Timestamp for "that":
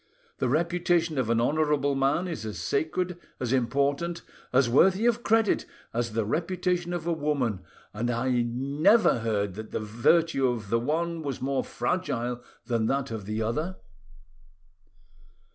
9.53-9.69, 12.87-13.11